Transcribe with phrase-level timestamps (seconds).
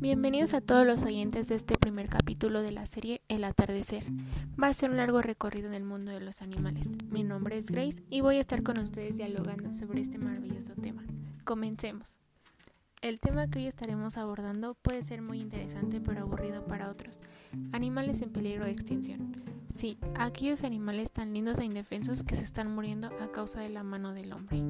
[0.00, 4.02] Bienvenidos a todos los oyentes de este primer capítulo de la serie El atardecer.
[4.60, 6.88] Va a ser un largo recorrido en el mundo de los animales.
[7.10, 11.04] Mi nombre es Grace y voy a estar con ustedes dialogando sobre este maravilloso tema.
[11.44, 12.18] Comencemos.
[13.02, 17.20] El tema que hoy estaremos abordando puede ser muy interesante pero aburrido para otros.
[17.72, 19.34] Animales en peligro de extinción.
[19.74, 23.82] Sí, aquellos animales tan lindos e indefensos que se están muriendo a causa de la
[23.82, 24.62] mano del hombre.